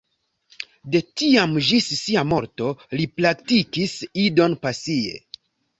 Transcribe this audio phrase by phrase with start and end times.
[0.95, 5.19] De tiam ĝis sia morto, li praktikis Idon pasie.